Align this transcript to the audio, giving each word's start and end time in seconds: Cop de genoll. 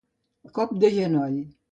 Cop 0.55 0.73
de 0.83 0.89
genoll. 0.95 1.37